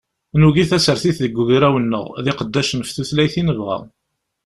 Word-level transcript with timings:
Nugi 0.39 0.63
tasertit 0.69 1.17
deg 1.23 1.37
ugraw-nneɣ, 1.41 2.05
d 2.23 2.25
iqeddacen 2.31 2.81
ɣef 2.83 2.91
tutlayt 2.95 3.35
i 3.41 3.43
nebɣa. 3.43 3.79